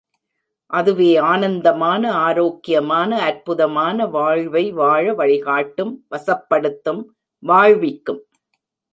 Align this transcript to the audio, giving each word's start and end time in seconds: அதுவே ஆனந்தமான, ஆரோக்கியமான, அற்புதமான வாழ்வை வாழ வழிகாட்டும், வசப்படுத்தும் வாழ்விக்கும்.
அதுவே 0.67 1.17
ஆனந்தமான, 1.17 2.11
ஆரோக்கியமான, 2.11 3.19
அற்புதமான 3.21 4.07
வாழ்வை 4.07 4.71
வாழ 4.71 5.13
வழிகாட்டும், 5.13 6.05
வசப்படுத்தும் 6.11 7.05
வாழ்விக்கும். 7.39 8.25